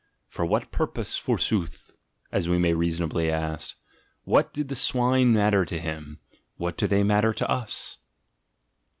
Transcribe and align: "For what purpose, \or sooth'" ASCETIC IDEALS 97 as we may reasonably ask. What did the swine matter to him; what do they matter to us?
"For 0.27 0.47
what 0.47 0.71
purpose, 0.71 1.21
\or 1.29 1.37
sooth'" 1.37 1.91
ASCETIC 1.91 1.93
IDEALS 1.93 2.31
97 2.31 2.37
as 2.37 2.49
we 2.49 2.57
may 2.57 2.73
reasonably 2.73 3.31
ask. 3.31 3.77
What 4.23 4.51
did 4.51 4.69
the 4.69 4.75
swine 4.75 5.31
matter 5.31 5.63
to 5.63 5.77
him; 5.79 6.17
what 6.57 6.75
do 6.75 6.87
they 6.87 7.03
matter 7.03 7.33
to 7.35 7.47
us? 7.47 7.99